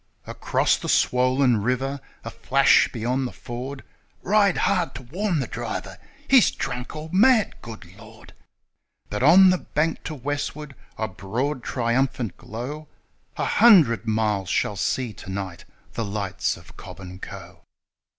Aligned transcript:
Across 0.25 0.77
the 0.77 0.89
swollen 0.89 1.57
river 1.61 1.99
a 2.25 2.31
flash 2.31 2.91
beyond 2.91 3.27
the 3.27 3.31
ford:' 3.31 3.83
Ride 4.33 4.57
hard 4.57 4.95
to 4.95 5.03
warn 5.03 5.39
the 5.39 5.45
driver! 5.45 5.99
He's 6.27 6.49
drunk 6.49 6.95
or 6.95 7.11
mad, 7.13 7.53
good 7.61 7.85
Lord!' 7.97 8.33
But 9.11 9.21
on 9.21 9.51
the 9.51 9.59
bank 9.59 10.03
to 10.05 10.15
westward 10.15 10.73
a 10.97 11.07
broad, 11.07 11.61
triumphant 11.63 12.35
glow 12.35 12.87
A 13.37 13.45
hundred 13.45 14.07
miles 14.07 14.49
shall 14.49 14.75
see 14.75 15.13
to 15.13 15.29
night 15.29 15.65
the 15.93 16.03
lights 16.03 16.57
of 16.57 16.75
Cobb 16.75 16.99
and 16.99 17.21
Co. 17.21 17.59